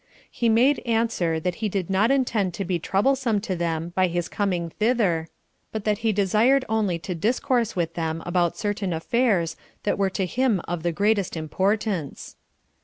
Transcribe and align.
He 0.31 0.49
made 0.49 0.79
answer, 0.83 1.39
that 1.39 1.55
he 1.61 1.69
did 1.69 1.87
not 1.87 2.09
intend 2.09 2.55
to 2.55 2.65
be 2.65 2.79
troublesome 2.79 3.39
to 3.41 3.55
them 3.55 3.89
by 3.93 4.07
his 4.07 4.29
coning 4.29 4.71
thither, 4.71 5.27
but 5.71 5.83
that 5.83 5.99
he 5.99 6.11
desired 6.11 6.65
only 6.67 6.97
to 6.97 7.13
discourse 7.13 7.75
with 7.75 7.93
them 7.93 8.23
about 8.25 8.57
certain 8.57 8.93
affairs 8.93 9.55
that 9.83 9.99
were 9.99 10.09
to 10.09 10.25
him 10.25 10.59
of 10.67 10.81
the 10.81 10.91
greatest 10.91 11.37
importance. 11.37 12.35